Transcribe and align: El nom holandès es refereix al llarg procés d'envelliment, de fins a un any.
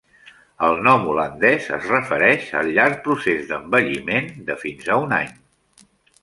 El 0.67 0.79
nom 0.85 1.03
holandès 1.11 1.67
es 1.77 1.85
refereix 1.91 2.47
al 2.63 2.71
llarg 2.79 2.97
procés 3.09 3.45
d'envelliment, 3.53 4.33
de 4.49 4.57
fins 4.65 4.91
a 4.97 4.99
un 5.05 5.15
any. 5.21 5.31